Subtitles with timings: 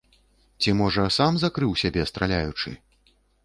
[0.61, 2.69] Ці, можа, сам закрыў сябе, страляючы.